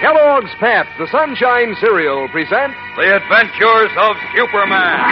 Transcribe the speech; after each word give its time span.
Kellogg's 0.00 0.54
Pep, 0.60 0.86
the 0.96 1.10
Sunshine 1.10 1.74
Cereal, 1.80 2.28
presents 2.30 2.78
The 2.94 3.18
Adventures 3.18 3.90
of 3.98 4.14
Superman. 4.30 5.02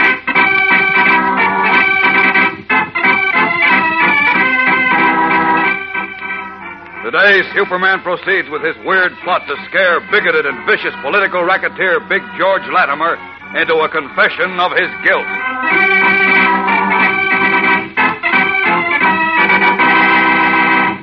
Today, 7.03 7.43
Superman 7.55 7.99
proceeds 8.07 8.47
with 8.49 8.63
his 8.63 8.79
weird 8.87 9.11
plot 9.25 9.43
to 9.49 9.57
scare 9.71 9.99
bigoted 10.13 10.47
and 10.47 10.65
vicious 10.71 10.95
political 11.03 11.43
racketeer 11.43 11.99
Big 12.09 12.23
George 12.39 12.63
Latimer 12.71 13.19
into 13.59 13.75
a 13.83 13.91
confession 13.91 14.55
of 14.63 14.71
his 14.71 14.91
guilt. 15.03 15.27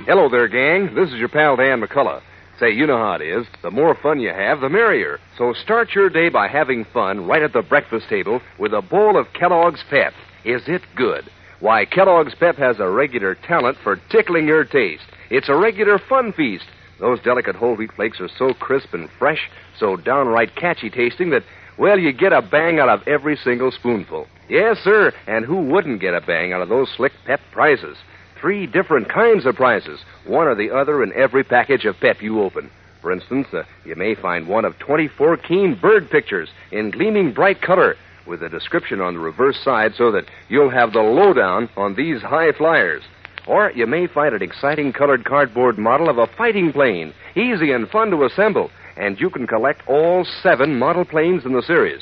Hello 0.08 0.30
there, 0.32 0.48
gang. 0.48 0.96
This 0.96 1.10
is 1.10 1.16
your 1.16 1.28
pal 1.28 1.58
Dan 1.58 1.82
McCullough. 1.82 2.22
Say, 2.64 2.72
you 2.72 2.88
know 2.88 2.98
how 2.98 3.16
it 3.16 3.22
is. 3.22 3.46
The 3.62 3.72
more 3.72 3.94
fun 3.94 4.22
you 4.22 4.30
have, 4.30 4.62
the 4.62 4.70
merrier. 4.70 5.20
So 5.38 5.52
start 5.52 5.94
your 5.94 6.10
day 6.10 6.30
by 6.30 6.48
having 6.48 6.86
fun 6.86 7.28
right 7.28 7.44
at 7.44 7.52
the 7.52 7.62
breakfast 7.62 8.08
table 8.08 8.40
with 8.58 8.74
a 8.74 8.82
bowl 8.82 9.18
of 9.18 9.34
Kellogg's 9.34 9.84
Pep. 9.90 10.14
Is 10.46 10.62
it 10.68 10.82
good? 10.96 11.30
Why, 11.60 11.84
Kellogg's 11.84 12.36
Pep 12.36 12.56
has 12.56 12.80
a 12.80 12.88
regular 12.88 13.36
talent 13.36 13.80
for 13.84 13.98
tickling 14.10 14.48
your 14.48 14.64
taste. 14.64 15.04
It's 15.30 15.50
a 15.50 15.58
regular 15.58 16.00
fun 16.00 16.32
feast. 16.32 16.64
Those 17.02 17.20
delicate 17.20 17.58
whole 17.58 17.76
wheat 17.76 17.92
flakes 17.92 18.22
are 18.22 18.30
so 18.30 18.54
crisp 18.54 18.94
and 18.94 19.10
fresh, 19.20 19.50
so 19.78 19.98
downright 19.98 20.56
catchy 20.56 20.90
tasting 20.90 21.32
that, 21.32 21.44
well, 21.78 22.00
you 22.00 22.14
get 22.14 22.32
a 22.32 22.42
bang 22.42 22.80
out 22.80 22.88
of 22.88 23.06
every 23.06 23.36
single 23.36 23.72
spoonful. 23.72 24.26
Yes, 24.48 24.78
sir, 24.86 25.12
and 25.28 25.44
who 25.44 25.66
wouldn't 25.66 26.00
get 26.00 26.14
a 26.14 26.22
bang 26.22 26.54
out 26.54 26.62
of 26.62 26.70
those 26.70 26.90
slick 26.96 27.12
Pep 27.26 27.42
prizes? 27.52 27.98
Three 28.44 28.68
different 28.68 29.08
kinds 29.08 29.46
of 29.46 29.56
prizes, 29.56 30.02
one 30.28 30.48
or 30.48 30.56
the 30.56 30.70
other 30.70 31.02
in 31.02 31.14
every 31.14 31.46
package 31.46 31.86
of 31.86 31.98
Pep 32.02 32.22
you 32.22 32.42
open. 32.42 32.70
For 33.02 33.14
instance, 33.14 33.48
uh, 33.54 33.64
you 33.86 33.96
may 33.96 34.16
find 34.16 34.50
one 34.50 34.66
of 34.66 34.78
24 34.80 35.38
keen 35.38 35.80
bird 35.82 36.10
pictures 36.10 36.50
in 36.70 36.92
gleaming 36.92 37.32
bright 37.32 37.62
color 37.62 37.96
with 38.28 38.44
a 38.44 38.50
description 38.50 39.00
on 39.00 39.14
the 39.14 39.22
reverse 39.22 39.58
side 39.64 39.94
so 39.96 40.12
that 40.12 40.26
you'll 40.50 40.70
have 40.70 40.92
the 40.92 41.00
lowdown 41.00 41.70
on 41.78 41.96
these 41.96 42.22
high 42.22 42.52
flyers. 42.52 43.02
Or 43.48 43.72
you 43.72 43.88
may 43.88 44.08
find 44.08 44.36
an 44.36 44.44
exciting 44.44 44.92
colored 44.92 45.24
cardboard 45.24 45.78
model 45.78 46.10
of 46.10 46.18
a 46.18 46.28
fighting 46.28 46.74
plane, 46.74 47.14
easy 47.38 47.72
and 47.72 47.88
fun 47.88 48.12
to 48.12 48.26
assemble, 48.26 48.72
and 48.98 49.22
you 49.22 49.30
can 49.30 49.48
collect 49.48 49.88
all 49.88 50.28
seven 50.42 50.78
model 50.78 51.06
planes 51.06 51.46
in 51.46 51.54
the 51.54 51.62
series. 51.62 52.02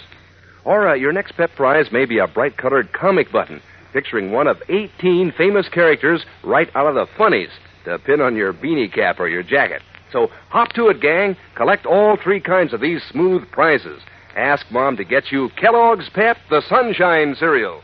Or 0.66 0.89
uh, 0.89 0.95
your 0.95 1.12
next 1.12 1.34
pep 1.34 1.52
prize 1.56 1.92
may 1.92 2.06
be 2.06 2.17
a 2.17 2.25
bright 2.25 2.58
colored 2.58 2.92
comic 2.94 3.31
button 3.31 3.62
picturing 3.94 4.31
one 4.31 4.47
of 4.47 4.61
18 4.70 5.34
famous 5.38 5.67
characters 5.70 6.25
right 6.44 6.70
out 6.75 6.88
of 6.88 6.95
the 6.95 7.08
funnies 7.17 7.50
to 7.86 8.00
pin 8.00 8.22
on 8.22 8.36
your 8.36 8.53
beanie 8.53 8.94
cap 8.94 9.20
or 9.20 9.28
your 9.28 9.44
jacket. 9.44 9.81
So 10.11 10.30
hop 10.50 10.73
to 10.73 10.89
it, 10.89 11.02
gang. 11.02 11.38
Collect 11.56 11.86
all 11.86 12.17
three 12.22 12.42
kinds 12.42 12.73
of 12.73 12.81
these 12.81 13.02
smooth 13.12 13.50
prizes. 13.52 14.02
Ask 14.36 14.66
Mom 14.72 14.97
to 14.97 15.03
get 15.03 15.31
you 15.31 15.50
Kellogg's 15.59 16.09
Pep, 16.14 16.38
the 16.50 16.62
Sunshine 16.69 17.36
Cereal. 17.38 17.81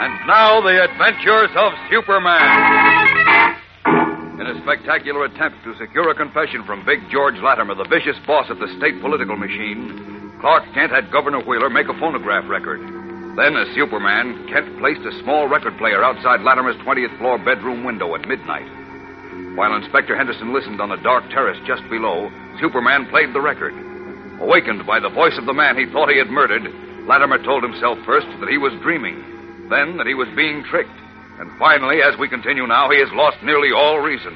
And 0.00 0.14
now, 0.26 0.60
the 0.60 0.84
adventures 0.84 1.50
of 1.56 1.72
Superman. 1.90 3.54
In 4.40 4.46
a 4.46 4.60
spectacular 4.62 5.24
attempt 5.24 5.64
to 5.64 5.76
secure 5.78 6.10
a 6.10 6.14
confession 6.14 6.64
from 6.64 6.84
Big 6.84 7.00
George 7.10 7.36
Latimer, 7.42 7.74
the 7.74 7.88
vicious 7.88 8.16
boss 8.26 8.48
of 8.50 8.58
the 8.58 8.68
state 8.78 9.00
political 9.00 9.36
machine, 9.36 10.36
Clark 10.40 10.64
Kent 10.74 10.92
had 10.92 11.10
Governor 11.10 11.40
Wheeler 11.40 11.70
make 11.70 11.88
a 11.88 11.98
phonograph 11.98 12.48
record. 12.48 12.97
Then, 13.38 13.54
as 13.54 13.70
Superman, 13.72 14.50
Kent 14.50 14.66
placed 14.82 15.06
a 15.06 15.14
small 15.22 15.46
record 15.46 15.78
player 15.78 16.02
outside 16.02 16.42
Latimer's 16.42 16.74
20th 16.82 17.16
floor 17.22 17.38
bedroom 17.38 17.84
window 17.84 18.16
at 18.16 18.26
midnight. 18.26 18.66
While 19.54 19.78
Inspector 19.78 20.10
Henderson 20.10 20.52
listened 20.52 20.80
on 20.80 20.90
a 20.90 21.02
dark 21.04 21.22
terrace 21.30 21.58
just 21.64 21.86
below, 21.88 22.34
Superman 22.58 23.06
played 23.14 23.30
the 23.32 23.40
record. 23.40 23.78
Awakened 24.42 24.84
by 24.90 24.98
the 24.98 25.14
voice 25.14 25.38
of 25.38 25.46
the 25.46 25.54
man 25.54 25.78
he 25.78 25.86
thought 25.86 26.10
he 26.10 26.18
had 26.18 26.34
murdered, 26.34 26.66
Latimer 27.06 27.38
told 27.38 27.62
himself 27.62 27.96
first 28.04 28.26
that 28.42 28.50
he 28.50 28.58
was 28.58 28.74
dreaming, 28.82 29.22
then 29.70 29.96
that 29.98 30.10
he 30.10 30.18
was 30.18 30.28
being 30.34 30.66
tricked, 30.66 30.98
and 31.38 31.46
finally, 31.62 32.02
as 32.02 32.18
we 32.18 32.28
continue 32.28 32.66
now, 32.66 32.90
he 32.90 32.98
has 32.98 33.14
lost 33.14 33.38
nearly 33.44 33.70
all 33.70 34.00
reason. 34.02 34.34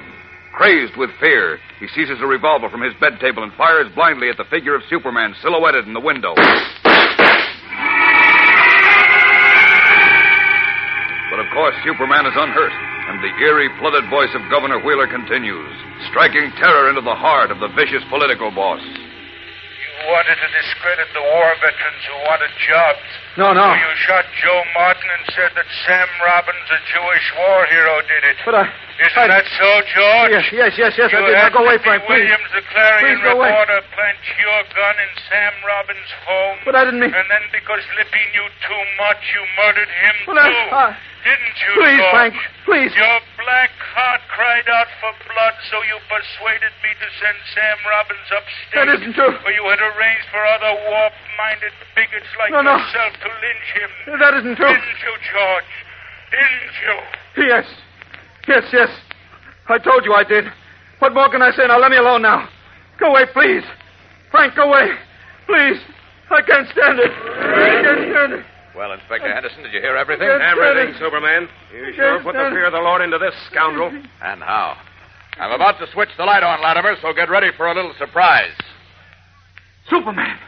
Crazed 0.55 0.95
with 0.97 1.11
fear, 1.19 1.59
he 1.81 1.89
seizes 1.89 2.23
a 2.23 2.27
revolver 2.27 2.71
from 2.71 2.83
his 2.83 2.95
bed 3.01 3.19
table 3.19 3.43
and 3.43 3.53
fires 3.55 3.91
blindly 3.97 4.31
at 4.31 4.37
the 4.37 4.47
figure 4.47 4.77
of 4.77 4.87
Superman 4.89 5.35
silhouetted 5.43 5.89
in 5.89 5.93
the 5.93 5.99
window. 5.99 6.39
But 11.63 11.71
course, 11.79 11.87
Superman 11.87 12.27
is 12.27 12.35
unhurt, 12.35 12.75
and 12.75 13.23
the 13.23 13.31
eerie, 13.39 13.71
flooded 13.79 14.11
voice 14.11 14.35
of 14.35 14.43
Governor 14.51 14.83
Wheeler 14.83 15.07
continues, 15.07 15.71
striking 16.11 16.51
terror 16.59 16.91
into 16.91 17.07
the 17.07 17.15
heart 17.15 17.55
of 17.55 17.63
the 17.63 17.71
vicious 17.79 18.03
political 18.11 18.51
boss. 18.51 18.83
You 18.83 20.11
wanted 20.11 20.43
to 20.43 20.49
discredit 20.59 21.07
the 21.15 21.23
war 21.23 21.55
veterans 21.63 22.03
who 22.11 22.19
wanted 22.27 22.51
jobs. 22.67 23.07
No, 23.39 23.55
no. 23.55 23.63
So 23.63 23.79
you 23.79 23.91
shot 24.11 24.27
Joe 24.43 24.59
Martin 24.75 25.07
and 25.07 25.23
said 25.39 25.55
that 25.55 25.63
Sam 25.87 26.11
Robbins, 26.27 26.67
a 26.67 26.83
Jewish 26.91 27.27
war 27.39 27.63
hero, 27.71 27.95
did 28.11 28.27
it. 28.27 28.43
But 28.43 28.59
I. 28.59 28.67
Isn't 28.99 29.23
I- 29.23 29.31
that 29.31 29.47
so, 29.55 29.69
George? 29.95 30.35
Yes, 30.35 30.51
yes, 30.51 30.73
yes, 30.75 30.93
yes. 30.99 31.15
I 31.15 31.23
You 31.23 31.31
did. 31.31 31.39
Now 31.39 31.47
had 31.47 31.55
go 31.55 31.63
away, 31.63 31.79
Libby 31.79 31.87
Frank, 31.87 32.03
please. 32.11 32.27
Williams, 32.27 32.49
the 32.59 32.63
Clarion 32.75 33.07
Please 33.07 33.23
go 33.23 33.39
away. 33.39 33.55
reporter, 33.55 33.79
plant 33.95 34.19
your 34.35 34.61
gun 34.75 34.97
in 34.99 35.11
Sam 35.31 35.55
Robbins' 35.63 36.11
home. 36.27 36.59
But 36.67 36.75
I 36.75 36.83
didn't 36.91 36.99
mean. 36.99 37.15
And 37.15 37.29
then 37.31 37.47
because 37.55 37.87
Lippy 38.03 38.25
knew 38.35 38.51
too 38.67 38.83
much, 38.99 39.23
you 39.31 39.43
murdered 39.63 39.93
him 39.95 40.17
Well, 40.27 40.43
I- 40.43 40.51
too. 40.51 40.67
I- 40.75 40.97
Didn't 41.23 41.57
you, 41.63 41.73
Please, 41.79 41.99
George? 42.03 42.11
Frank, 42.19 42.35
please. 42.67 42.91
Your 42.99 43.19
black 43.39 43.71
heart 43.95 44.21
cried 44.27 44.67
out 44.67 44.91
for 44.99 45.15
blood, 45.31 45.55
so 45.71 45.79
you 45.87 45.95
persuaded 46.11 46.75
me 46.83 46.91
to 46.99 47.07
send 47.23 47.37
Sam 47.55 47.79
Robbins 47.87 48.29
upstate. 48.35 48.75
That 48.75 48.89
isn't 48.99 49.15
true. 49.15 49.31
Where 49.47 49.55
you 49.55 49.63
had 49.71 49.79
arranged 49.79 50.27
for 50.35 50.43
other 50.43 50.73
warp-minded 50.83 51.75
bigots 51.95 52.27
like 52.43 52.51
No, 52.51 52.63
no. 52.67 52.75
yourself 52.75 53.13
to 53.23 53.29
lynch 53.39 53.69
him. 53.79 53.91
That 54.19 54.35
isn't 54.43 54.57
true. 54.59 54.67
Didn't 54.75 54.99
you, 54.99 55.15
George? 55.31 55.73
Didn't 56.35 56.75
you? 56.83 56.95
Yes. 57.47 57.67
Yes, 58.51 58.65
yes. 58.75 58.91
I 59.71 59.79
told 59.79 60.05
you 60.05 60.15
I 60.15 60.25
did. 60.27 60.51
What 60.99 61.15
more 61.15 61.31
can 61.31 61.43
I 61.43 61.51
say? 61.55 61.67
Now 61.71 61.79
let 61.79 61.91
me 61.91 61.99
alone 62.03 62.23
now. 62.23 62.49
Go 62.99 63.15
away, 63.15 63.27
please. 63.33 63.63
Frank, 64.31 64.55
go 64.57 64.67
away. 64.71 64.91
Please. 65.47 65.79
I 66.31 66.43
can't 66.43 66.67
stand 66.71 66.99
it. 66.99 67.11
I 67.13 67.83
can't 67.83 68.03
stand 68.11 68.33
it. 68.41 68.45
Well, 68.77 68.93
Inspector 68.93 69.29
uh, 69.29 69.35
Henderson, 69.35 69.63
did 69.63 69.73
you 69.73 69.81
hear 69.81 69.97
everything? 69.97 70.29
Everything. 70.29 70.95
Superman. 70.99 71.49
You 71.73 71.93
sure 71.95 72.23
put 72.23 72.33
the 72.33 72.49
fear 72.51 72.67
of 72.67 72.73
the 72.73 72.81
Lord 72.81 73.03
into 73.03 73.19
this 73.19 73.35
scoundrel. 73.51 73.91
And 74.23 74.43
how? 74.43 74.79
I'm 75.39 75.51
about 75.53 75.79
to 75.81 75.91
switch 75.93 76.11
the 76.17 76.25
light 76.25 76.43
on, 76.43 76.63
Latimer, 76.63 76.95
so 77.03 77.13
get 77.13 77.29
ready 77.29 77.49
for 77.57 77.67
a 77.67 77.75
little 77.75 77.93
surprise. 77.99 78.53
Superman. 79.91 80.39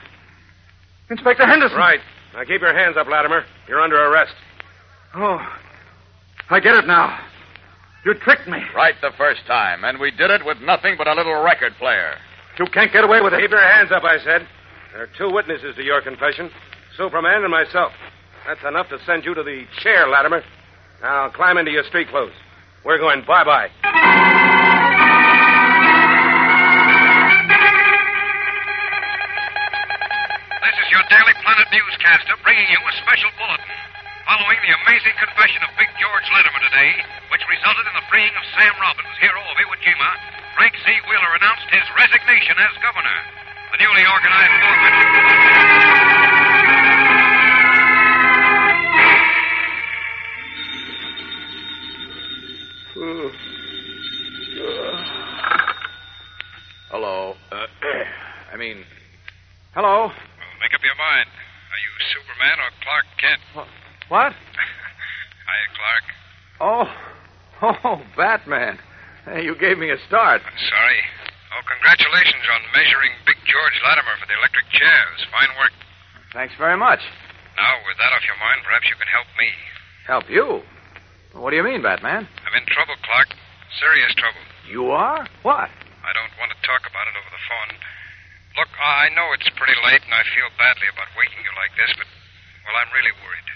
Inspector 1.10 1.44
Henderson. 1.44 1.76
Right. 1.76 2.00
Now 2.34 2.44
keep 2.44 2.60
your 2.60 2.74
hands 2.74 2.96
up, 2.96 3.08
Latimer. 3.08 3.44
You're 3.68 3.80
under 3.80 3.96
arrest. 3.96 4.34
Oh. 5.14 5.38
I 6.50 6.60
get 6.60 6.74
it 6.76 6.86
now. 6.86 7.18
You 8.04 8.14
tricked 8.14 8.46
me. 8.46 8.58
Right 8.74 8.94
the 9.00 9.12
first 9.16 9.40
time, 9.46 9.84
and 9.84 9.98
we 9.98 10.10
did 10.10 10.30
it 10.30 10.44
with 10.44 10.58
nothing 10.60 10.96
but 10.98 11.08
a 11.08 11.14
little 11.14 11.42
record 11.42 11.72
player. 11.78 12.14
You 12.58 12.66
can't 12.66 12.92
get 12.92 13.04
away 13.04 13.20
with 13.20 13.32
it. 13.32 13.40
Keep 13.40 13.50
your 13.50 13.62
hands 13.62 13.90
up, 13.90 14.04
I 14.04 14.18
said. 14.18 14.46
There 14.92 15.02
are 15.02 15.10
two 15.18 15.32
witnesses 15.32 15.74
to 15.76 15.82
your 15.82 16.02
confession 16.02 16.50
Superman 16.96 17.42
and 17.42 17.50
myself. 17.50 17.92
That's 18.46 18.60
enough 18.68 18.88
to 18.90 18.98
send 19.06 19.24
you 19.24 19.34
to 19.34 19.42
the 19.42 19.64
chair, 19.80 20.08
Latimer. 20.08 20.42
Now 21.00 21.30
climb 21.30 21.56
into 21.56 21.70
your 21.70 21.84
street 21.84 22.08
clothes. 22.08 22.32
We're 22.84 22.98
going 22.98 23.24
bye 23.26 23.44
bye. 23.44 23.68
This 30.60 30.76
is 30.76 30.88
your 30.92 31.04
Daily 31.08 31.34
Planet 31.40 31.68
newscaster 31.72 32.36
bringing 32.44 32.68
you 32.68 32.80
a 32.84 32.92
special 33.00 33.32
bulletin. 33.40 33.72
Following 34.28 34.60
the 34.64 34.72
amazing 34.84 35.16
confession 35.20 35.60
of 35.64 35.70
Big 35.76 35.88
George 36.00 36.26
Latimer 36.32 36.60
today, 36.68 36.92
which 37.32 37.44
resulted 37.48 37.84
in 37.84 37.94
the 37.96 38.06
freeing 38.08 38.32
of 38.32 38.44
Sam 38.56 38.72
Robbins, 38.80 39.12
hero 39.20 39.40
of 39.40 39.56
Iwo 39.56 39.76
Jima, 39.84 40.10
Frank 40.56 40.72
C. 40.80 40.88
Wheeler 41.08 41.32
announced 41.36 41.68
his 41.68 41.84
resignation 41.96 42.56
as 42.56 42.72
governor. 42.80 43.18
The 43.76 43.78
newly 43.84 44.04
organized 44.08 44.56
movement. 44.64 46.33
Hello. 56.90 57.34
Uh, 57.52 57.66
I 58.52 58.56
mean, 58.56 58.84
hello. 59.74 60.08
Well, 60.08 60.56
make 60.62 60.72
up 60.72 60.80
your 60.80 60.96
mind. 60.96 61.28
Are 61.28 61.80
you 61.84 61.92
Superman 62.16 62.56
or 62.64 62.70
Clark 62.80 63.06
Kent? 63.20 63.42
What? 64.08 64.32
Hiya, 65.50 65.68
Clark. 65.76 66.04
Oh, 66.64 66.88
oh, 67.84 68.00
Batman. 68.16 68.78
Hey, 69.26 69.44
you 69.44 69.52
gave 69.58 69.76
me 69.76 69.90
a 69.90 69.98
start. 70.08 70.40
I'm 70.40 70.60
sorry. 70.70 71.00
Oh, 71.52 71.60
congratulations 71.68 72.46
on 72.56 72.60
measuring 72.72 73.12
Big 73.28 73.36
George 73.44 73.76
Latimer 73.84 74.16
for 74.16 74.26
the 74.32 74.36
electric 74.40 74.64
chairs. 74.72 75.18
Fine 75.28 75.52
work. 75.60 75.76
Thanks 76.32 76.54
very 76.56 76.80
much. 76.80 77.04
Now, 77.56 77.84
with 77.84 78.00
that 78.00 78.16
off 78.16 78.24
your 78.24 78.40
mind, 78.40 78.64
perhaps 78.64 78.88
you 78.88 78.96
can 78.96 79.12
help 79.12 79.28
me. 79.36 79.48
Help 80.08 80.26
you? 80.32 80.64
What 81.36 81.50
do 81.50 81.56
you 81.56 81.64
mean, 81.64 81.82
Batman? 81.82 82.28
I'm 82.54 82.62
in 82.62 82.70
trouble, 82.70 82.94
Clark. 83.02 83.34
Serious 83.82 84.14
trouble. 84.14 84.38
You 84.70 84.94
are? 84.94 85.26
What? 85.42 85.66
I 86.06 86.14
don't 86.14 86.30
want 86.38 86.54
to 86.54 86.58
talk 86.62 86.86
about 86.86 87.10
it 87.10 87.18
over 87.18 87.26
the 87.34 87.42
phone. 87.50 87.74
Look, 88.54 88.70
I 88.78 89.10
know 89.10 89.34
it's 89.34 89.50
pretty 89.58 89.74
late, 89.82 90.06
and 90.06 90.14
I 90.14 90.22
feel 90.22 90.46
badly 90.54 90.86
about 90.86 91.10
waking 91.18 91.42
you 91.42 91.50
like 91.58 91.74
this, 91.74 91.90
but, 91.98 92.06
well, 92.06 92.78
I'm 92.78 92.94
really 92.94 93.10
worried. 93.10 93.48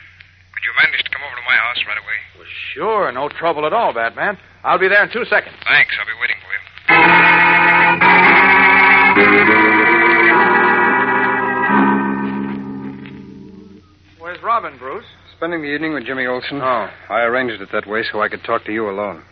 Could 0.51 0.67
you 0.67 0.75
manage 0.83 1.07
to 1.07 1.11
come 1.15 1.23
over 1.23 1.39
to 1.39 1.47
my 1.47 1.55
house 1.55 1.79
right 1.87 1.95
away? 1.95 2.19
Well, 2.43 2.51
sure, 2.75 3.07
no 3.15 3.31
trouble 3.31 3.71
at 3.71 3.73
all, 3.73 3.95
Batman. 3.95 4.35
I'll 4.67 4.83
be 4.83 4.91
there 4.91 5.07
in 5.07 5.15
two 5.15 5.23
seconds. 5.31 5.55
Thanks. 5.63 5.95
I'll 5.95 6.11
be 6.11 6.19
waiting 6.19 6.43
for 6.43 6.51
you. 6.51 6.59
Where's 14.19 14.43
Robin, 14.43 14.75
Bruce? 14.75 15.07
Spending 15.39 15.63
the 15.63 15.69
evening 15.69 15.95
with 15.95 16.05
Jimmy 16.05 16.27
Olsen. 16.27 16.61
Oh. 16.61 16.91
I 17.09 17.23
arranged 17.23 17.63
it 17.63 17.69
that 17.71 17.87
way 17.87 18.03
so 18.11 18.21
I 18.21 18.29
could 18.29 18.43
talk 18.43 18.65
to 18.65 18.73
you 18.73 18.91
alone. 18.91 19.23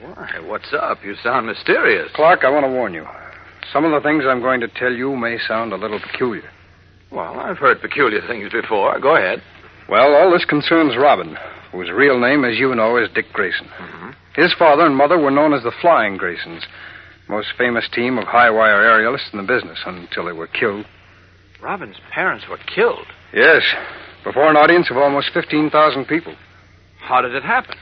Why, 0.00 0.40
what's 0.44 0.72
up? 0.72 0.98
You 1.04 1.14
sound 1.22 1.46
mysterious. 1.46 2.10
Clark, 2.16 2.40
I 2.42 2.50
want 2.50 2.66
to 2.66 2.68
warn 2.72 2.92
you. 2.92 3.06
Some 3.72 3.84
of 3.84 3.92
the 3.92 4.00
things 4.00 4.24
I'm 4.26 4.40
going 4.40 4.58
to 4.62 4.66
tell 4.66 4.90
you 4.90 5.14
may 5.14 5.38
sound 5.46 5.72
a 5.72 5.76
little 5.76 6.00
peculiar. 6.00 6.50
Well, 7.12 7.38
I've 7.38 7.58
heard 7.58 7.80
peculiar 7.80 8.20
things 8.26 8.50
before. 8.50 8.98
Go 8.98 9.14
ahead. 9.14 9.40
Well, 9.88 10.16
all 10.16 10.32
this 10.32 10.44
concerns 10.44 10.96
Robin, 10.96 11.36
whose 11.70 11.92
real 11.92 12.18
name, 12.18 12.44
as 12.44 12.58
you 12.58 12.74
know, 12.74 12.96
is 12.96 13.08
Dick 13.14 13.26
Grayson. 13.32 13.68
Mm-hmm. 13.68 14.10
His 14.34 14.52
father 14.58 14.84
and 14.84 14.96
mother 14.96 15.16
were 15.16 15.30
known 15.30 15.54
as 15.54 15.62
the 15.62 15.72
Flying 15.80 16.18
Graysons, 16.18 16.62
most 17.28 17.52
famous 17.56 17.88
team 17.94 18.18
of 18.18 18.24
high 18.24 18.50
wire 18.50 18.82
aerialists 18.82 19.32
in 19.32 19.38
the 19.38 19.46
business 19.46 19.78
until 19.86 20.24
they 20.24 20.32
were 20.32 20.48
killed. 20.48 20.86
Robin's 21.62 21.98
parents 22.12 22.46
were 22.50 22.58
killed. 22.74 23.06
Yes, 23.32 23.62
before 24.24 24.48
an 24.50 24.56
audience 24.56 24.90
of 24.90 24.96
almost 24.96 25.30
15,000 25.34 26.06
people. 26.06 26.34
How 27.00 27.20
did 27.20 27.34
it 27.34 27.42
happen? 27.42 27.76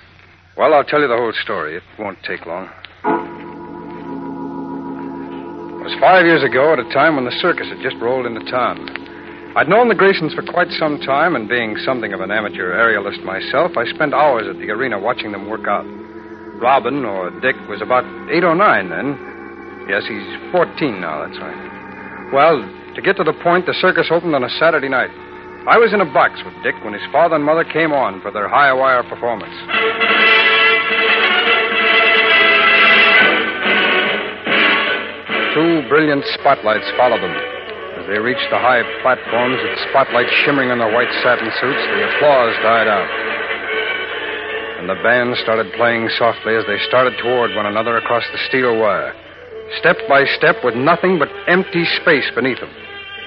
Well, 0.57 0.75
I'll 0.75 0.85
tell 0.85 1.01
you 1.01 1.09
the 1.09 1.17
whole 1.17 1.33
story. 1.43 1.77
It 1.77 1.83
won't 1.99 2.19
take 2.27 2.47
long. 2.47 2.69
It 5.81 5.85
was 5.85 5.97
five 6.01 6.27
years 6.27 6.43
ago 6.43 6.73
at 6.73 6.79
a 6.79 6.89
time 6.93 7.17
when 7.17 7.25
the 7.25 7.37
circus 7.41 7.69
had 7.69 7.81
just 7.83 7.97
rolled 8.01 8.27
into 8.27 8.45
town. 8.51 8.77
I'd 9.57 9.69
known 9.69 9.89
the 9.89 9.99
Graysons 9.99 10.35
for 10.35 10.43
quite 10.43 10.71
some 10.79 11.01
time, 11.01 11.35
and 11.35 11.49
being 11.49 11.77
something 11.85 12.13
of 12.13 12.21
an 12.21 12.31
amateur 12.31 12.71
aerialist 12.71 13.25
myself, 13.25 13.77
I 13.77 13.85
spent 13.91 14.15
hours 14.15 14.47
at 14.47 14.57
the 14.59 14.71
arena 14.71 14.99
watching 14.99 15.33
them 15.33 15.49
work 15.49 15.67
out. 15.67 15.85
Robin, 16.63 17.05
or 17.05 17.31
Dick, 17.41 17.57
was 17.69 17.83
about 17.83 18.05
eight 18.31 18.45
or 18.45 18.55
nine 18.55 18.91
then. 18.91 19.19
Yes, 19.89 20.07
he's 20.07 20.23
14 20.53 21.01
now, 21.01 21.27
that's 21.27 21.39
right. 21.41 22.33
Well, 22.33 22.63
to 22.95 23.03
get 23.03 23.17
to 23.17 23.25
the 23.25 23.33
point, 23.43 23.67
the 23.67 23.75
circus 23.75 24.07
opened 24.11 24.37
on 24.37 24.45
a 24.45 24.51
Saturday 24.61 24.89
night. 24.89 25.11
I 25.69 25.77
was 25.77 25.93
in 25.93 26.01
a 26.01 26.09
box 26.09 26.41
with 26.41 26.57
Dick 26.65 26.73
when 26.81 26.97
his 26.97 27.05
father 27.13 27.37
and 27.37 27.45
mother 27.45 27.69
came 27.69 27.93
on 27.93 28.25
for 28.25 28.33
their 28.33 28.49
high 28.49 28.73
wire 28.73 29.05
performance. 29.05 29.53
Two 35.53 35.85
brilliant 35.93 36.25
spotlights 36.41 36.89
followed 36.97 37.21
them. 37.21 37.37
As 38.01 38.09
they 38.09 38.17
reached 38.17 38.49
the 38.49 38.57
high 38.57 38.81
platforms 39.05 39.61
with 39.61 39.77
spotlights 39.93 40.33
shimmering 40.49 40.73
on 40.73 40.81
their 40.81 40.89
white 40.89 41.13
satin 41.21 41.53
suits, 41.61 41.85
the 41.93 42.09
applause 42.09 42.57
died 42.65 42.89
out. 42.89 43.11
And 44.81 44.89
the 44.89 44.97
band 45.05 45.37
started 45.45 45.69
playing 45.77 46.09
softly 46.17 46.57
as 46.57 46.65
they 46.65 46.81
started 46.89 47.21
toward 47.21 47.53
one 47.53 47.69
another 47.69 48.01
across 48.01 48.25
the 48.33 48.41
steel 48.49 48.81
wire, 48.81 49.13
step 49.77 50.01
by 50.09 50.25
step 50.41 50.57
with 50.65 50.73
nothing 50.73 51.19
but 51.21 51.29
empty 51.47 51.85
space 52.01 52.33
beneath 52.33 52.65
them. 52.65 52.73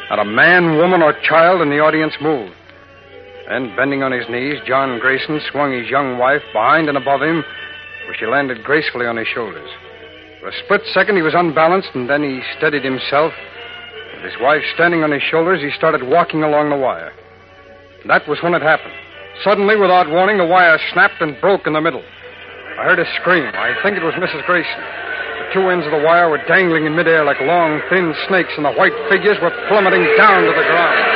Not 0.10 0.20
a 0.20 0.26
man, 0.26 0.78
woman, 0.78 1.02
or 1.02 1.14
child 1.24 1.62
in 1.62 1.70
the 1.70 1.80
audience 1.80 2.14
moved. 2.22 2.54
Then, 3.50 3.76
bending 3.76 4.04
on 4.04 4.12
his 4.12 4.28
knees, 4.30 4.60
John 4.66 5.00
Grayson 5.00 5.42
swung 5.52 5.74
his 5.74 5.90
young 5.90 6.18
wife 6.18 6.42
behind 6.54 6.88
and 6.88 6.98
above 6.98 7.22
him, 7.22 7.44
where 8.06 8.16
she 8.18 8.26
landed 8.26 8.64
gracefully 8.64 9.06
on 9.06 9.18
his 9.18 9.28
shoulders. 9.28 9.70
For 10.40 10.50
a 10.50 10.64
split 10.64 10.82
second, 10.94 11.16
he 11.16 11.22
was 11.22 11.36
unbalanced, 11.36 11.92
and 11.94 12.10
then 12.10 12.24
he 12.24 12.42
steadied 12.58 12.84
himself. 12.84 13.34
With 14.16 14.32
his 14.32 14.42
wife 14.42 14.64
standing 14.76 15.04
on 15.04 15.12
his 15.12 15.24
shoulders, 15.24 15.62
he 15.62 15.72
started 15.72 16.04
walking 16.04 16.44
along 16.44 16.70
the 16.70 16.78
wire. 16.78 17.14
That 18.08 18.28
was 18.28 18.42
when 18.44 18.54
it 18.54 18.62
happened. 18.62 18.94
Suddenly, 19.44 19.78
without 19.78 20.10
warning, 20.10 20.38
the 20.38 20.46
wire 20.46 20.78
snapped 20.92 21.22
and 21.22 21.40
broke 21.40 21.66
in 21.66 21.74
the 21.74 21.82
middle. 21.82 22.04
I 22.78 22.84
heard 22.84 23.00
a 23.00 23.06
scream. 23.22 23.46
I 23.56 23.76
think 23.82 23.98
it 23.98 24.04
was 24.04 24.14
Mrs. 24.16 24.46
Grayson. 24.46 25.03
Two 25.54 25.70
ends 25.70 25.86
of 25.86 25.92
the 25.92 26.02
wire 26.02 26.30
were 26.30 26.42
dangling 26.48 26.88
in 26.88 26.96
midair 26.96 27.24
like 27.24 27.40
long, 27.42 27.80
thin 27.88 28.12
snakes, 28.28 28.50
and 28.58 28.66
the 28.66 28.74
white 28.74 28.94
figures 29.08 29.38
were 29.40 29.54
plummeting 29.70 30.02
down 30.18 30.42
to 30.42 30.50
the 30.50 30.66
ground. 30.66 31.14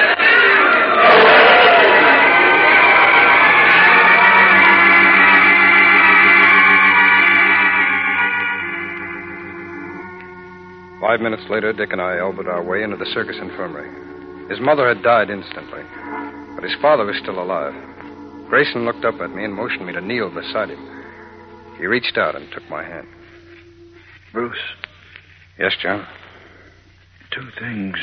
Five 11.02 11.22
minutes 11.22 11.50
later, 11.50 11.74
Dick 11.74 11.90
and 11.92 12.02
I 12.02 12.20
elbowed 12.20 12.48
our 12.48 12.62
way 12.62 12.84
into 12.84 12.98
the 12.98 13.10
circus 13.16 13.38
infirmary. 13.42 13.90
His 14.52 14.60
mother 14.60 14.88
had 14.88 15.02
died 15.02 15.32
instantly, 15.32 15.82
but 16.54 16.64
his 16.64 16.76
father 16.80 17.06
was 17.06 17.18
still 17.24 17.42
alive. 17.42 17.74
Grayson 18.50 18.86
looked 18.86 19.04
up 19.04 19.20
at 19.20 19.34
me 19.34 19.46
and 19.46 19.54
motioned 19.56 19.88
me 19.88 19.94
to 19.94 20.02
kneel 20.02 20.30
beside 20.30 20.70
him. 20.70 20.84
He 21.80 21.88
reached 21.88 22.20
out 22.20 22.36
and 22.36 22.46
took 22.52 22.70
my 22.70 22.84
hand. 22.84 23.08
Bruce, 24.34 24.58
Yes, 25.58 25.74
John? 25.82 26.06
two 27.32 27.50
things, 27.60 27.98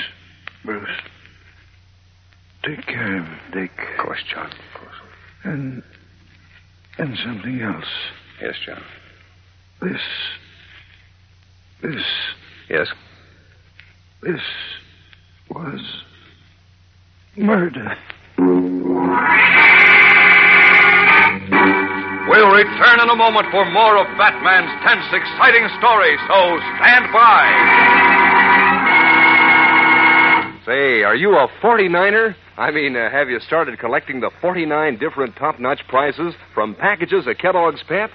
Bruce. 0.64 0.88
Take 2.64 2.86
care 2.86 3.18
of 3.18 3.26
Dick. 3.52 3.70
Of 3.98 4.04
course, 4.04 4.20
John. 4.32 4.46
Of 4.46 4.80
course. 4.80 4.94
And. 5.44 5.82
and 6.98 7.16
something 7.24 7.60
else. 7.60 7.84
Yes, 8.40 8.54
John. 8.64 8.82
This. 9.82 10.00
This. 11.82 12.02
Yes? 12.70 12.88
This 14.22 14.40
was. 15.50 15.80
murder. 17.36 17.96
We'll 22.26 22.48
return 22.48 23.00
in 23.00 23.10
a 23.10 23.16
moment 23.16 23.48
for 23.50 23.68
more 23.70 23.98
of 23.98 24.06
Batman's 24.16 24.72
tense, 24.80 25.04
exciting 25.12 25.68
story, 25.76 26.16
so 26.26 26.58
stand 26.80 27.12
by. 27.12 27.44
Say, 30.64 31.02
are 31.02 31.14
you 31.14 31.36
a 31.36 31.48
49er? 31.62 32.34
I 32.56 32.70
mean, 32.70 32.96
uh, 32.96 33.10
have 33.10 33.28
you 33.28 33.40
started 33.40 33.78
collecting 33.78 34.20
the 34.20 34.30
49 34.40 34.96
different 34.98 35.36
top 35.36 35.60
notch 35.60 35.80
prizes 35.88 36.32
from 36.54 36.74
packages 36.74 37.26
of 37.26 37.36
Kellogg's 37.36 37.82
Pep? 37.86 38.10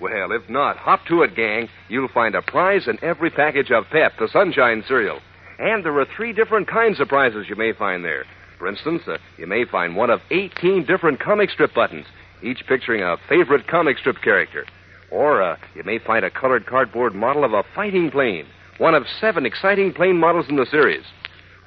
Well, 0.00 0.32
if 0.32 0.48
not, 0.48 0.78
hop 0.78 1.04
to 1.08 1.20
it, 1.22 1.36
gang. 1.36 1.68
You'll 1.90 2.08
find 2.08 2.34
a 2.34 2.40
prize 2.40 2.88
in 2.88 2.96
every 3.02 3.28
package 3.28 3.70
of 3.70 3.84
Pep, 3.90 4.12
the 4.18 4.28
Sunshine 4.32 4.82
cereal. 4.88 5.20
And 5.58 5.84
there 5.84 5.98
are 6.00 6.06
three 6.16 6.32
different 6.32 6.66
kinds 6.66 6.98
of 6.98 7.08
prizes 7.08 7.44
you 7.50 7.56
may 7.56 7.74
find 7.74 8.02
there. 8.02 8.24
For 8.58 8.68
instance, 8.68 9.02
uh, 9.06 9.18
you 9.36 9.46
may 9.46 9.66
find 9.66 9.94
one 9.94 10.08
of 10.08 10.20
18 10.30 10.86
different 10.86 11.20
comic 11.20 11.50
strip 11.50 11.74
buttons, 11.74 12.06
each 12.42 12.64
picturing 12.66 13.02
a 13.02 13.16
favorite 13.28 13.66
comic 13.66 13.98
strip 13.98 14.20
character. 14.22 14.66
Or 15.10 15.42
uh, 15.42 15.56
you 15.74 15.82
may 15.84 15.98
find 15.98 16.24
a 16.24 16.30
colored 16.30 16.66
cardboard 16.66 17.14
model 17.14 17.44
of 17.44 17.52
a 17.52 17.64
fighting 17.74 18.10
plane, 18.10 18.46
one 18.78 18.94
of 18.94 19.04
seven 19.20 19.46
exciting 19.46 19.92
plane 19.92 20.18
models 20.18 20.46
in 20.48 20.56
the 20.56 20.66
series. 20.66 21.04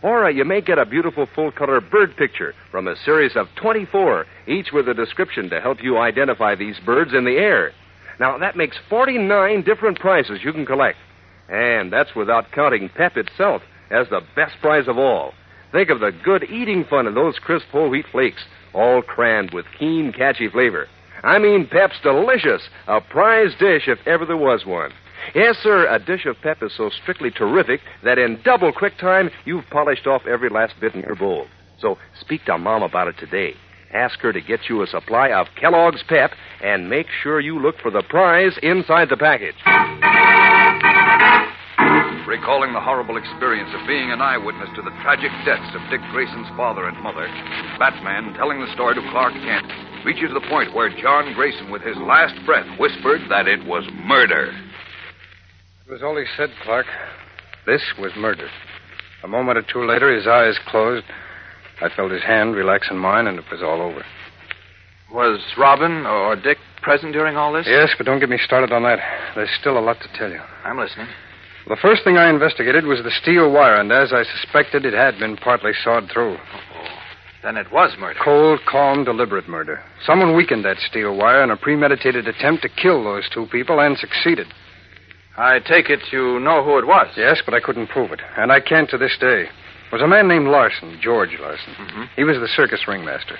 Or 0.01 0.25
uh, 0.25 0.29
you 0.29 0.45
may 0.45 0.61
get 0.61 0.79
a 0.79 0.85
beautiful 0.85 1.27
full 1.33 1.51
color 1.51 1.79
bird 1.79 2.15
picture 2.17 2.53
from 2.71 2.87
a 2.87 2.95
series 3.05 3.35
of 3.35 3.47
24, 3.61 4.25
each 4.47 4.71
with 4.73 4.89
a 4.89 4.93
description 4.93 5.49
to 5.49 5.61
help 5.61 5.81
you 5.81 5.97
identify 5.97 6.55
these 6.55 6.79
birds 6.85 7.13
in 7.13 7.23
the 7.23 7.37
air. 7.37 7.71
Now, 8.19 8.37
that 8.37 8.57
makes 8.57 8.77
49 8.89 9.63
different 9.63 9.99
prizes 9.99 10.39
you 10.43 10.51
can 10.51 10.65
collect. 10.65 10.97
And 11.49 11.91
that's 11.91 12.15
without 12.15 12.51
counting 12.51 12.89
Pep 12.89 13.17
itself 13.17 13.61
as 13.91 14.07
the 14.09 14.21
best 14.35 14.55
prize 14.61 14.87
of 14.87 14.97
all. 14.97 15.33
Think 15.71 15.89
of 15.89 15.99
the 15.99 16.11
good 16.23 16.43
eating 16.43 16.85
fun 16.89 17.07
of 17.07 17.15
those 17.15 17.39
crisp 17.39 17.65
whole 17.71 17.89
wheat 17.89 18.05
flakes, 18.11 18.43
all 18.73 19.01
crammed 19.01 19.53
with 19.53 19.65
keen, 19.77 20.11
catchy 20.11 20.49
flavor. 20.49 20.87
I 21.23 21.39
mean, 21.39 21.67
Pep's 21.67 21.99
delicious. 22.03 22.61
A 22.87 22.99
prize 22.99 23.53
dish 23.59 23.87
if 23.87 23.99
ever 24.05 24.25
there 24.25 24.37
was 24.37 24.65
one. 24.65 24.91
Yes, 25.33 25.57
sir, 25.63 25.87
a 25.87 25.99
dish 25.99 26.25
of 26.25 26.35
Pep 26.41 26.61
is 26.61 26.73
so 26.75 26.89
strictly 26.89 27.31
terrific 27.31 27.79
that 28.03 28.17
in 28.17 28.41
double 28.43 28.73
quick 28.73 28.97
time, 28.97 29.29
you've 29.45 29.69
polished 29.69 30.05
off 30.05 30.23
every 30.27 30.49
last 30.49 30.73
bit 30.81 30.93
in 30.93 31.01
your 31.01 31.15
bowl. 31.15 31.47
So 31.79 31.97
speak 32.19 32.43
to 32.45 32.57
Mom 32.57 32.83
about 32.83 33.07
it 33.07 33.17
today. 33.17 33.55
Ask 33.93 34.19
her 34.19 34.33
to 34.33 34.41
get 34.41 34.61
you 34.69 34.81
a 34.81 34.87
supply 34.87 35.31
of 35.31 35.47
Kellogg's 35.59 36.03
Pep 36.07 36.31
and 36.61 36.89
make 36.89 37.07
sure 37.21 37.39
you 37.39 37.59
look 37.59 37.75
for 37.81 37.91
the 37.91 38.03
prize 38.03 38.57
inside 38.61 39.09
the 39.09 39.17
package. 39.17 39.55
Recalling 42.27 42.71
the 42.71 42.79
horrible 42.79 43.17
experience 43.17 43.69
of 43.75 43.85
being 43.85 44.11
an 44.11 44.21
eyewitness 44.21 44.69
to 44.75 44.81
the 44.81 44.95
tragic 45.03 45.31
deaths 45.43 45.75
of 45.75 45.83
Dick 45.91 45.99
Grayson's 46.11 46.47
father 46.55 46.87
and 46.87 46.95
mother, 47.03 47.27
Batman, 47.77 48.33
telling 48.35 48.61
the 48.61 48.71
story 48.73 48.95
to 48.95 49.03
Clark 49.11 49.33
Kent, 49.33 49.67
reaches 50.05 50.31
the 50.33 50.47
point 50.47 50.73
where 50.73 50.89
John 51.01 51.33
Grayson, 51.33 51.69
with 51.69 51.81
his 51.81 51.97
last 51.97 52.33
breath, 52.45 52.67
whispered 52.79 53.21
that 53.29 53.47
it 53.47 53.65
was 53.65 53.83
murder. 54.07 54.55
It 55.85 55.91
was 55.91 56.01
all 56.01 56.15
he 56.15 56.23
said, 56.37 56.49
Clark. 56.63 56.85
This 57.65 57.83
was 57.99 58.13
murder. 58.15 58.47
A 59.23 59.27
moment 59.27 59.57
or 59.57 59.63
two 59.63 59.85
later, 59.85 60.15
his 60.15 60.25
eyes 60.25 60.57
closed. 60.67 61.05
I 61.81 61.89
felt 61.89 62.11
his 62.11 62.23
hand 62.23 62.55
relax 62.55 62.87
in 62.89 62.97
mine, 62.97 63.27
and 63.27 63.37
it 63.37 63.45
was 63.51 63.61
all 63.61 63.81
over. 63.81 64.03
Was 65.11 65.41
Robin 65.57 66.05
or 66.05 66.37
Dick 66.37 66.57
present 66.81 67.11
during 67.11 67.35
all 67.35 67.51
this? 67.51 67.67
Yes, 67.67 67.89
but 67.97 68.05
don't 68.05 68.21
get 68.21 68.29
me 68.29 68.39
started 68.43 68.71
on 68.71 68.83
that. 68.83 68.99
There's 69.35 69.51
still 69.59 69.77
a 69.77 69.83
lot 69.83 69.97
to 70.01 70.07
tell 70.17 70.31
you. 70.31 70.39
I'm 70.63 70.79
listening. 70.79 71.07
The 71.67 71.77
first 71.81 72.03
thing 72.03 72.17
I 72.17 72.29
investigated 72.29 72.85
was 72.85 72.99
the 73.03 73.11
steel 73.21 73.49
wire, 73.49 73.79
and 73.79 73.91
as 73.91 74.11
I 74.11 74.23
suspected, 74.23 74.85
it 74.85 74.93
had 74.93 75.17
been 75.17 75.37
partly 75.37 75.71
sawed 75.83 76.09
through. 76.11 76.35
Oh, 76.35 76.87
then 77.41 77.55
it 77.55 77.71
was 77.71 77.95
murder. 77.97 78.19
Cold, 78.23 78.59
calm, 78.69 79.05
deliberate 79.05 79.47
murder. 79.47 79.81
Someone 80.05 80.35
weakened 80.35 80.65
that 80.65 80.77
steel 80.79 81.15
wire 81.15 81.43
in 81.43 81.51
a 81.51 81.57
premeditated 81.57 82.27
attempt 82.27 82.63
to 82.63 82.69
kill 82.69 83.03
those 83.03 83.29
two 83.33 83.45
people 83.47 83.79
and 83.79 83.97
succeeded. 83.97 84.47
I 85.37 85.59
take 85.59 85.89
it 85.89 85.99
you 86.11 86.39
know 86.39 86.63
who 86.63 86.77
it 86.77 86.85
was. 86.85 87.07
Yes, 87.15 87.41
but 87.43 87.53
I 87.53 87.61
couldn't 87.61 87.87
prove 87.87 88.11
it, 88.11 88.21
and 88.37 88.51
I 88.51 88.59
can't 88.59 88.89
to 88.89 88.97
this 88.97 89.17
day. 89.19 89.43
It 89.43 89.91
was 89.91 90.01
a 90.01 90.07
man 90.07 90.27
named 90.27 90.47
Larson, 90.47 90.99
George 91.01 91.37
Larson. 91.39 91.73
Mm-hmm. 91.73 92.03
He 92.15 92.23
was 92.23 92.37
the 92.37 92.47
circus 92.47 92.87
ringmaster. 92.87 93.37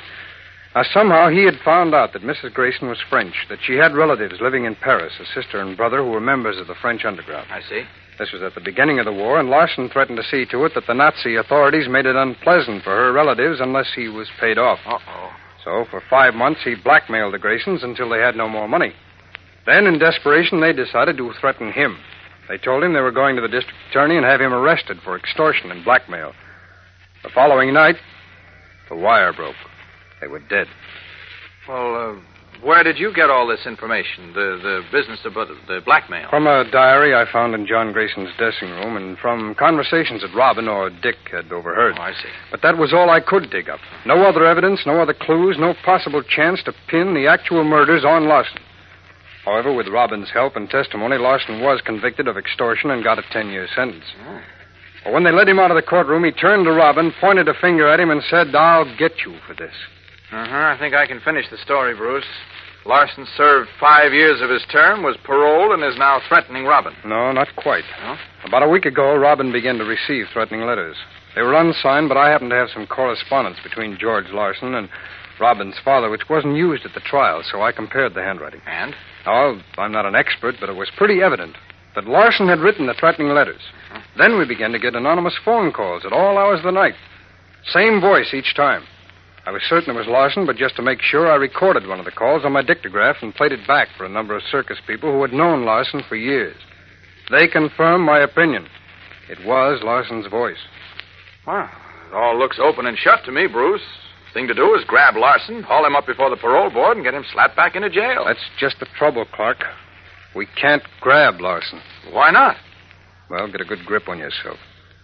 Now, 0.76 0.84
somehow 0.92 1.30
he 1.30 1.44
had 1.46 1.60
found 1.64 1.94
out 1.94 2.14
that 2.14 2.24
Mrs. 2.24 2.54
Grayson 2.54 2.88
was 2.88 2.98
French, 3.10 3.36
that 3.50 3.60
she 3.62 3.76
had 3.76 3.94
relatives 3.94 4.42
living 4.42 4.66
in 4.66 4.76
Paris, 4.76 5.14
a 5.20 5.26
sister 5.26 5.60
and 5.60 5.78
brother 5.78 5.98
who 5.98 6.10
were 6.10 6.20
members 6.20 6.58
of 6.58 6.68
the 6.68 6.76
French 6.76 7.06
underground. 7.06 7.48
I 7.52 7.62
see. 7.62 7.84
This 8.20 8.32
was 8.32 8.44
at 8.44 8.54
the 8.54 8.62
beginning 8.62 9.00
of 9.00 9.06
the 9.06 9.14
war, 9.14 9.40
and 9.40 9.50
Larson 9.50 9.90
threatened 9.90 10.18
to 10.18 10.24
see 10.24 10.46
to 10.52 10.66
it 10.66 10.74
that 10.76 10.86
the 10.88 10.94
Nazi 10.94 11.36
authorities 11.36 11.88
made 11.90 12.06
it 12.06 12.16
unpleasant 12.16 12.84
for 12.84 12.92
her 12.92 13.12
relatives 13.12 13.60
unless 13.60 13.92
he 13.96 14.08
was 14.08 14.30
paid 14.40 14.58
off. 14.58 14.80
Uh-oh. 14.86 15.32
So, 15.64 15.86
for 15.90 16.02
five 16.10 16.36
months, 16.36 16.62
he 16.64 16.76
blackmailed 16.76 17.34
the 17.34 17.40
Graysons 17.40 17.84
until 17.84 18.10
they 18.10 18.20
had 18.20 18.36
no 18.36 18.48
more 18.48 18.68
money. 18.68 18.94
Then, 19.66 19.88
in 19.88 19.98
desperation, 19.98 20.62
they 20.62 20.74
decided 20.74 21.18
to 21.18 21.34
threaten 21.40 21.72
him. 21.72 21.98
They 22.50 22.58
told 22.58 22.84
him 22.84 22.94
they 22.94 23.00
were 23.00 23.12
going 23.12 23.36
to 23.38 23.42
the 23.42 23.48
district 23.48 23.80
attorney 23.90 24.18
and 24.18 24.26
have 24.26 24.42
him 24.42 24.54
arrested 24.54 24.98
for 25.04 25.18
extortion 25.18 25.72
and 25.72 25.86
blackmail. 25.86 26.34
The 27.24 27.30
following 27.30 27.74
night, 27.74 27.96
the 28.90 28.98
wire 28.98 29.32
broke. 29.32 29.56
They 30.20 30.28
were 30.28 30.40
dead. 30.40 30.68
Well, 31.68 31.96
uh, 31.96 32.22
where 32.64 32.84
did 32.84 32.98
you 32.98 33.14
get 33.14 33.30
all 33.30 33.48
this 33.48 33.66
information? 33.66 34.34
The 34.34 34.60
the 34.62 34.82
business 34.92 35.20
about 35.26 35.48
the 35.68 35.82
blackmail? 35.86 36.30
From 36.30 36.48
a 36.48 36.70
diary 36.70 37.14
I 37.14 37.30
found 37.32 37.54
in 37.54 37.68
John 37.68 37.92
Grayson's 37.92 38.30
dressing 38.38 38.70
room 38.70 38.98
and 38.98 39.18
from 39.18 39.56
conversations 39.56 40.22
that 40.22 40.34
Robin 40.36 40.68
or 40.68 40.90
Dick 40.90 41.18
had 41.32 41.52
overheard. 41.52 41.96
Oh, 41.98 42.02
I 42.02 42.14
see. 42.14 42.30
But 42.52 42.62
that 42.62 42.78
was 42.78 42.94
all 42.94 43.10
I 43.10 43.20
could 43.20 43.50
dig 43.50 43.70
up. 43.70 43.80
No 44.06 44.26
other 44.26 44.46
evidence, 44.46 44.82
no 44.86 45.02
other 45.02 45.14
clues, 45.14 45.58
no 45.60 45.74
possible 45.86 46.24
chance 46.24 46.64
to 46.64 46.74
pin 46.88 47.14
the 47.14 47.28
actual 47.28 47.64
murders 47.64 48.06
on 48.06 48.28
Larson. 48.28 48.60
However, 49.46 49.74
with 49.74 49.90
Robin's 49.90 50.32
help 50.32 50.56
and 50.56 50.70
testimony, 50.70 51.18
Larson 51.18 51.60
was 51.60 51.82
convicted 51.82 52.28
of 52.28 52.38
extortion 52.38 52.92
and 52.92 53.04
got 53.04 53.20
a 53.20 53.24
10 53.32 53.50
year 53.50 53.68
sentence. 53.76 54.06
Oh. 54.26 54.42
Well, 55.06 55.14
when 55.14 55.26
they 55.26 55.32
led 55.32 55.50
him 55.50 55.60
out 55.60 55.70
of 55.72 55.76
the 55.76 55.82
courtroom, 55.82 56.24
he 56.24 56.32
turned 56.32 56.64
to 56.66 56.72
Robin, 56.72 57.12
pointed 57.20 57.50
a 57.50 57.54
finger 57.54 57.90
at 57.90 58.00
him, 58.00 58.10
and 58.10 58.24
said, 58.30 58.56
I'll 58.56 58.86
get 58.98 59.12
you 59.26 59.38
for 59.46 59.54
this. 59.54 59.74
Uh 60.32 60.48
huh. 60.48 60.74
I 60.74 60.78
think 60.80 60.96
I 60.96 61.06
can 61.06 61.20
finish 61.20 61.46
the 61.52 61.58
story, 61.58 61.94
Bruce. 61.94 62.24
Larson 62.86 63.26
served 63.38 63.70
five 63.80 64.14
years 64.14 64.42
of 64.42 64.50
his 64.50 64.64
term, 64.72 65.04
was 65.04 65.18
paroled, 65.24 65.72
and 65.72 65.84
is 65.84 65.98
now 65.98 66.20
threatening 66.28 66.66
Robin. 66.66 66.94
No, 67.06 67.32
not 67.32 67.48
quite. 67.56 67.86
No? 68.02 68.18
About 68.46 68.64
a 68.64 68.70
week 68.70 68.86
ago, 68.86 69.16
Robin 69.16 69.52
began 69.52 69.78
to 69.78 69.86
receive 69.86 70.26
threatening 70.34 70.66
letters. 70.66 70.98
They 71.36 71.42
were 71.42 71.56
unsigned, 71.56 72.10
but 72.10 72.18
I 72.18 72.30
happened 72.30 72.52
to 72.52 72.58
have 72.58 72.70
some 72.74 72.86
correspondence 72.86 73.58
between 73.64 73.98
George 73.98 74.28
Larson 74.32 74.76
and 74.76 74.90
Robin's 75.40 75.80
father, 75.84 76.10
which 76.10 76.30
wasn't 76.30 76.58
used 76.58 76.86
at 76.86 76.94
the 76.94 77.00
trial, 77.00 77.42
so 77.50 77.62
I 77.62 77.72
compared 77.72 78.14
the 78.14 78.22
handwriting. 78.22 78.62
And? 78.68 78.94
Oh, 79.26 79.62
I'm 79.78 79.92
not 79.92 80.06
an 80.06 80.16
expert, 80.16 80.56
but 80.60 80.70
it 80.70 80.76
was 80.76 80.92
pretty 80.96 81.22
evident 81.22 81.56
that 81.96 82.06
Larson 82.06 82.48
had 82.48 82.60
written 82.60 82.88
the 82.88 82.94
threatening 82.94 83.30
letters. 83.30 83.62
Then 84.18 84.38
we 84.38 84.46
began 84.46 84.72
to 84.72 84.80
get 84.80 84.96
anonymous 84.96 85.38
phone 85.44 85.72
calls 85.72 86.04
at 86.06 86.14
all 86.14 86.38
hours 86.38 86.60
of 86.60 86.66
the 86.66 86.72
night. 86.72 86.96
Same 87.66 88.02
voice 88.02 88.34
each 88.34 88.56
time. 88.56 88.84
I 89.46 89.52
was 89.52 89.62
certain 89.68 89.94
it 89.94 90.00
was 90.00 90.08
Larson, 90.08 90.46
but 90.46 90.56
just 90.56 90.78
to 90.78 90.82
make 90.82 91.02
sure, 91.02 91.30
I 91.30 91.36
recorded 91.36 91.86
one 91.86 92.00
of 92.00 92.06
the 92.06 92.12
calls 92.12 92.46
on 92.46 92.54
my 92.54 92.64
dictograph 92.64 93.22
and 93.22 93.36
played 93.36 93.52
it 93.52 93.68
back 93.68 93.90
for 93.98 94.06
a 94.06 94.10
number 94.10 94.36
of 94.38 94.44
circus 94.44 94.78
people 94.88 95.12
who 95.12 95.22
had 95.22 95.34
known 95.34 95.66
Larson 95.66 96.02
for 96.08 96.16
years. 96.16 96.56
They 97.30 97.48
confirmed 97.48 98.06
my 98.06 98.20
opinion. 98.20 98.68
It 99.30 99.46
was 99.46 99.82
Larson's 99.84 100.28
voice. 100.28 100.58
Well, 101.46 101.70
it 102.10 102.14
all 102.14 102.38
looks 102.38 102.58
open 102.58 102.86
and 102.86 102.98
shut 102.98 103.26
to 103.26 103.32
me, 103.32 103.48
Bruce. 103.48 103.82
Thing 104.34 104.48
to 104.48 104.54
do 104.54 104.74
is 104.76 104.84
grab 104.88 105.16
Larson, 105.16 105.62
haul 105.62 105.86
him 105.86 105.96
up 105.96 106.08
before 106.08 106.30
the 106.30 106.38
parole 106.38 106.72
board, 106.72 106.98
and 106.98 107.06
get 107.06 107.14
him 107.14 107.26
slapped 107.34 107.56
back 107.56 107.76
into 107.76 107.90
jail. 107.90 108.24
That's 108.26 108.40
just 108.58 108.80
the 108.80 108.88
trouble, 108.98 109.26
Clark. 109.34 109.58
We 110.36 110.48
can't 110.60 110.84
grab 111.02 111.40
Larson. 111.40 111.82
Why 112.12 112.32
not? 112.32 112.56
Well, 113.30 113.52
get 113.52 113.62
a 113.62 113.66
good 113.66 113.86
grip 113.86 114.08
on 114.08 114.18
yourself. 114.18 114.58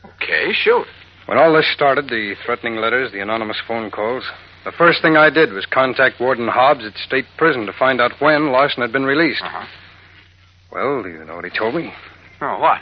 Okay, 0.03 0.51
shoot. 0.53 0.85
When 1.29 1.37
all 1.37 1.53
this 1.53 1.71
started, 1.75 2.09
the 2.09 2.33
threatening 2.43 2.77
letters, 2.77 3.11
the 3.11 3.21
anonymous 3.21 3.61
phone 3.67 3.91
calls, 3.91 4.23
the 4.65 4.71
first 4.71 5.03
thing 5.03 5.15
I 5.15 5.29
did 5.29 5.53
was 5.53 5.67
contact 5.67 6.19
Warden 6.19 6.47
Hobbs 6.47 6.83
at 6.83 6.95
State 7.05 7.25
Prison 7.37 7.67
to 7.67 7.73
find 7.77 8.01
out 8.01 8.13
when 8.17 8.51
Larson 8.51 8.81
had 8.81 8.91
been 8.91 9.05
released. 9.05 9.43
Uh-huh. 9.43 9.67
Well, 10.71 11.03
do 11.03 11.09
you 11.09 11.23
know 11.23 11.35
what 11.35 11.45
he 11.45 11.51
told 11.55 11.75
me? 11.75 11.93
Oh, 12.41 12.57
what? 12.57 12.79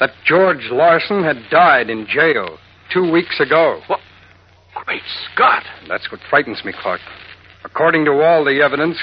That 0.00 0.12
George 0.24 0.68
Larson 0.70 1.24
had 1.24 1.50
died 1.50 1.90
in 1.90 2.06
jail 2.08 2.56
two 2.90 3.12
weeks 3.12 3.38
ago. 3.38 3.82
What? 3.86 4.00
Great 4.86 5.02
Scott. 5.34 5.64
That's 5.88 6.10
what 6.10 6.22
frightens 6.30 6.64
me, 6.64 6.72
Clark. 6.80 7.02
According 7.64 8.06
to 8.06 8.12
all 8.12 8.46
the 8.46 8.62
evidence, 8.62 8.96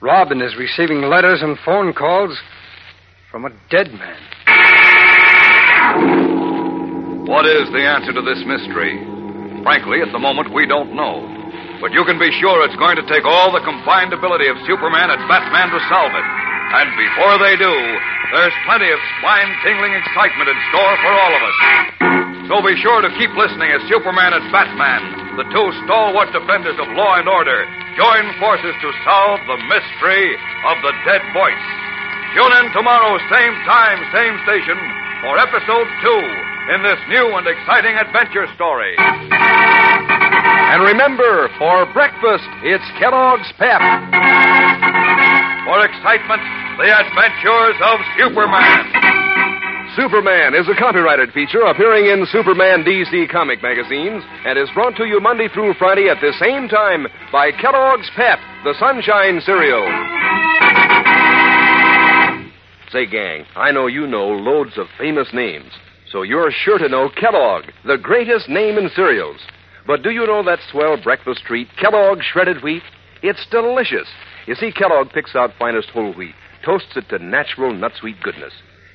Robin 0.00 0.40
is 0.40 0.54
receiving 0.56 1.02
letters 1.02 1.42
and 1.42 1.58
phone 1.64 1.92
calls 1.92 2.38
from 3.32 3.46
a 3.46 3.50
dead 3.68 3.88
man. 3.88 6.31
What 7.22 7.46
is 7.46 7.70
the 7.70 7.86
answer 7.86 8.10
to 8.10 8.18
this 8.18 8.42
mystery? 8.42 8.98
Frankly, 9.62 10.02
at 10.02 10.10
the 10.10 10.18
moment, 10.18 10.50
we 10.50 10.66
don't 10.66 10.90
know. 10.90 11.22
But 11.78 11.94
you 11.94 12.02
can 12.02 12.18
be 12.18 12.34
sure 12.42 12.66
it's 12.66 12.74
going 12.82 12.98
to 12.98 13.06
take 13.06 13.22
all 13.22 13.54
the 13.54 13.62
combined 13.62 14.10
ability 14.10 14.50
of 14.50 14.58
Superman 14.66 15.06
and 15.06 15.22
Batman 15.30 15.70
to 15.70 15.78
solve 15.86 16.10
it. 16.18 16.26
And 16.74 16.90
before 16.98 17.38
they 17.38 17.54
do, 17.54 17.70
there's 18.34 18.56
plenty 18.66 18.90
of 18.90 18.98
spine 19.22 19.54
tingling 19.62 19.94
excitement 19.94 20.50
in 20.50 20.58
store 20.74 20.94
for 20.98 21.12
all 21.14 21.32
of 21.38 21.42
us. 21.46 21.58
So 22.50 22.58
be 22.58 22.74
sure 22.82 23.06
to 23.06 23.14
keep 23.14 23.30
listening 23.38 23.70
as 23.70 23.86
Superman 23.86 24.34
and 24.34 24.42
Batman, 24.50 25.38
the 25.38 25.46
two 25.46 25.68
stalwart 25.86 26.34
defenders 26.34 26.74
of 26.82 26.90
law 26.98 27.22
and 27.22 27.30
order, 27.30 27.62
join 27.94 28.34
forces 28.42 28.74
to 28.82 28.90
solve 29.06 29.38
the 29.46 29.62
mystery 29.70 30.26
of 30.74 30.82
the 30.82 30.90
dead 31.06 31.22
voice. 31.30 31.66
Tune 32.34 32.50
in 32.50 32.66
tomorrow, 32.74 33.14
same 33.30 33.54
time, 33.62 34.02
same 34.10 34.34
station, 34.42 34.74
for 35.22 35.38
episode 35.38 35.86
two 36.02 36.51
in 36.70 36.82
this 36.82 37.00
new 37.10 37.34
and 37.34 37.46
exciting 37.46 37.98
adventure 37.98 38.46
story. 38.54 38.94
And 38.98 40.82
remember, 40.84 41.50
for 41.58 41.90
breakfast, 41.92 42.46
it's 42.62 42.86
Kellogg's 43.02 43.50
Pep. 43.58 43.82
For 45.66 45.78
excitement, 45.82 46.42
the 46.78 46.86
adventures 46.86 47.78
of 47.82 47.98
Superman. 48.16 48.82
Superman 49.96 50.54
is 50.54 50.68
a 50.68 50.78
copyrighted 50.78 51.32
feature 51.32 51.60
appearing 51.66 52.06
in 52.06 52.24
Superman 52.32 52.84
DC 52.84 53.28
comic 53.30 53.62
magazines 53.62 54.22
and 54.46 54.58
is 54.58 54.70
brought 54.72 54.96
to 54.96 55.04
you 55.04 55.20
Monday 55.20 55.48
through 55.52 55.74
Friday 55.74 56.08
at 56.08 56.20
the 56.22 56.32
same 56.40 56.68
time 56.68 57.06
by 57.30 57.50
Kellogg's 57.52 58.08
Pep, 58.16 58.38
the 58.64 58.74
Sunshine 58.78 59.40
Cereal. 59.44 59.84
Say, 62.90 63.06
gang, 63.06 63.44
I 63.56 63.72
know 63.72 63.86
you 63.86 64.06
know 64.06 64.28
loads 64.28 64.78
of 64.78 64.86
famous 64.98 65.28
names, 65.34 65.72
so 66.12 66.22
you're 66.22 66.52
sure 66.52 66.76
to 66.76 66.90
know 66.90 67.08
Kellogg, 67.08 67.64
the 67.86 67.96
greatest 67.96 68.48
name 68.48 68.76
in 68.76 68.90
cereals. 68.94 69.40
But 69.86 70.02
do 70.02 70.10
you 70.10 70.26
know 70.26 70.44
that 70.44 70.58
swell 70.70 71.02
breakfast 71.02 71.42
treat, 71.46 71.68
Kellogg 71.80 72.18
Shredded 72.22 72.62
Wheat? 72.62 72.82
It's 73.22 73.46
delicious. 73.50 74.06
You 74.46 74.54
see, 74.54 74.72
Kellogg 74.72 75.10
picks 75.10 75.34
out 75.34 75.52
finest 75.58 75.88
whole 75.88 76.12
wheat, 76.12 76.34
toasts 76.64 76.96
it 76.96 77.08
to 77.08 77.18
natural 77.18 77.72
nut 77.72 77.92
sweet 77.98 78.20
goodness. 78.22 78.52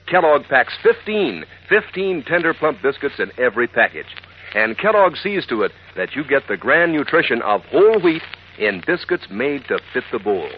Kellogg 0.07 0.43
packs 0.43 0.73
15, 0.83 1.43
15 1.67 2.23
tender 2.23 2.53
plump 2.53 2.81
biscuits 2.81 3.19
in 3.19 3.31
every 3.37 3.67
package. 3.67 4.05
And 4.53 4.77
Kellogg 4.77 5.15
sees 5.17 5.45
to 5.47 5.63
it 5.63 5.71
that 5.95 6.15
you 6.15 6.23
get 6.23 6.43
the 6.47 6.55
grand 6.55 6.93
nutrition 6.93 7.41
of 7.41 7.61
whole 7.63 7.99
wheat 7.99 8.21
in 8.59 8.83
biscuits 8.85 9.27
made 9.29 9.63
to 9.67 9.79
fit 9.91 10.03
the 10.11 10.19
bowl. 10.19 10.49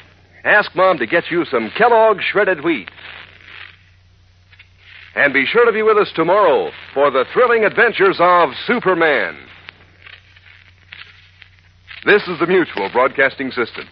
Ask 0.43 0.75
Mom 0.75 0.97
to 0.99 1.07
get 1.07 1.31
you 1.31 1.45
some 1.45 1.71
Kellogg 1.77 2.19
Shredded 2.21 2.63
Wheat. 2.63 2.89
And 5.15 5.33
be 5.33 5.45
sure 5.45 5.65
to 5.65 5.71
be 5.71 5.81
with 5.81 5.97
us 5.97 6.11
tomorrow 6.15 6.71
for 6.93 7.09
the 7.09 7.25
thrilling 7.33 7.65
adventures 7.65 8.17
of 8.19 8.49
Superman. 8.65 9.37
This 12.05 12.21
is 12.27 12.39
the 12.39 12.47
Mutual 12.47 12.89
Broadcasting 12.91 13.51
System. 13.51 13.85